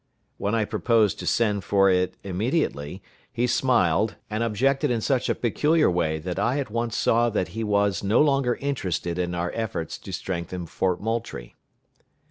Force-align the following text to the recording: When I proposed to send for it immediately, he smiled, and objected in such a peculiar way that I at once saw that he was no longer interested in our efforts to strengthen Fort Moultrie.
When 0.39 0.55
I 0.55 0.65
proposed 0.65 1.19
to 1.19 1.27
send 1.27 1.63
for 1.63 1.87
it 1.87 2.15
immediately, 2.23 3.03
he 3.31 3.45
smiled, 3.45 4.15
and 4.31 4.41
objected 4.41 4.89
in 4.89 4.99
such 4.99 5.29
a 5.29 5.35
peculiar 5.35 5.91
way 5.91 6.17
that 6.17 6.39
I 6.39 6.57
at 6.57 6.71
once 6.71 6.97
saw 6.97 7.29
that 7.29 7.49
he 7.49 7.63
was 7.63 8.03
no 8.03 8.19
longer 8.19 8.55
interested 8.55 9.19
in 9.19 9.35
our 9.35 9.51
efforts 9.53 9.99
to 9.99 10.11
strengthen 10.11 10.65
Fort 10.65 11.01
Moultrie. 11.01 11.55